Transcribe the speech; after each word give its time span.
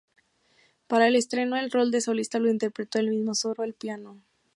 Para 0.87 1.05
el 1.07 1.15
estreno 1.15 1.57
el 1.57 1.69
rol 1.69 1.91
de 1.91 2.01
solista 2.01 2.39
lo 2.39 2.49
interpretó 2.49 2.97
el 2.97 3.11
mismo 3.11 3.35
Soro 3.35 3.61
al 3.61 3.75
piano. 3.75 4.19